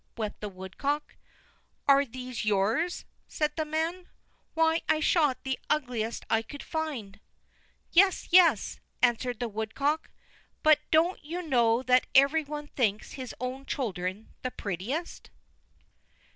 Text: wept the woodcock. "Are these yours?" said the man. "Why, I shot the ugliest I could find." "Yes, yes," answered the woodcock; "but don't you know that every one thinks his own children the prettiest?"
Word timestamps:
wept 0.17 0.41
the 0.41 0.49
woodcock. 0.49 1.15
"Are 1.87 2.05
these 2.05 2.43
yours?" 2.43 3.05
said 3.27 3.55
the 3.55 3.65
man. 3.65 4.07
"Why, 4.55 4.81
I 4.89 4.99
shot 4.99 5.43
the 5.43 5.59
ugliest 5.69 6.25
I 6.27 6.41
could 6.41 6.63
find." 6.63 7.19
"Yes, 7.91 8.27
yes," 8.31 8.79
answered 9.03 9.39
the 9.39 9.47
woodcock; 9.47 10.09
"but 10.63 10.79
don't 10.89 11.23
you 11.23 11.43
know 11.43 11.83
that 11.83 12.07
every 12.15 12.43
one 12.43 12.65
thinks 12.69 13.11
his 13.11 13.35
own 13.39 13.63
children 13.67 14.33
the 14.41 14.49
prettiest?" 14.49 15.29